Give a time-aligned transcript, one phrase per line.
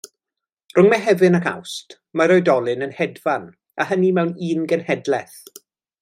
[0.77, 3.45] Rhwng Mehefin ac Awst mae'r oedolyn yn hedfan,
[3.85, 5.41] a hynny mewn un genhedlaeth.